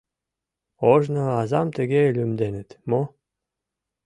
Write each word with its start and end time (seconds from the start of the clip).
Ожно 0.91 1.23
азам 1.41 1.67
тыге 1.77 2.01
лӱмденыт 2.15 2.69
мо? 2.89 3.01